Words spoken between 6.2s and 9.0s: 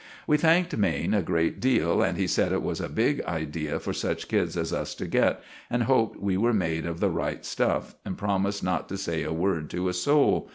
were made of the right stuff, and promised not to